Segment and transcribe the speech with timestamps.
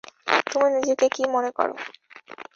[0.47, 1.69] তুমি নিজেকে কী মনে কর?